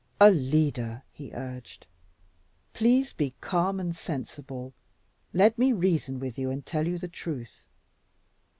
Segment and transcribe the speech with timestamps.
[0.19, 1.85] "Alida," he urged,
[2.73, 4.73] "please be calm and sensible.
[5.31, 7.67] Let me reason with you and tell you the truth.